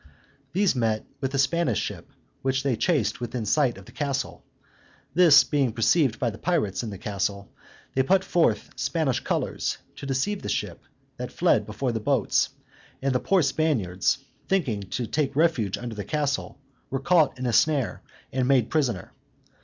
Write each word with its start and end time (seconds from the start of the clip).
These 0.53 0.73
met 0.75 1.05
with 1.19 1.31
a 1.35 1.37
Spanish 1.37 1.77
ship, 1.79 2.09
which 2.41 2.63
they 2.63 2.75
chased 2.75 3.19
within 3.21 3.45
sight 3.45 3.77
of 3.77 3.85
the 3.85 3.91
castle. 3.91 4.43
This 5.13 5.43
being 5.43 5.73
perceived 5.73 6.17
by 6.17 6.31
the 6.31 6.39
pirates 6.39 6.81
in 6.81 6.89
the 6.89 6.97
castle, 6.97 7.53
they 7.93 8.01
put 8.01 8.23
forth 8.23 8.71
Spanish 8.75 9.19
colors, 9.19 9.77
to 9.97 10.07
deceive 10.07 10.41
the 10.41 10.49
ship 10.49 10.81
that 11.17 11.31
fled 11.31 11.67
before 11.67 11.91
the 11.91 11.99
boats; 11.99 12.49
and 12.99 13.13
the 13.13 13.19
poor 13.19 13.43
Spaniards, 13.43 14.17
thinking 14.47 14.81
to 14.89 15.05
take 15.05 15.35
refuge 15.35 15.77
under 15.77 15.93
the 15.93 16.03
castle, 16.03 16.57
were 16.89 16.99
caught 16.99 17.37
in 17.37 17.45
a 17.45 17.53
snare, 17.53 18.01
and 18.33 18.47
made 18.47 18.71
prisoners. 18.71 19.09